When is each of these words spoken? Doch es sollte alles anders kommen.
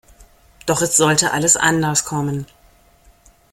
Doch 0.65 0.81
es 0.81 0.97
sollte 0.97 1.31
alles 1.31 1.57
anders 1.57 2.05
kommen. 2.05 2.47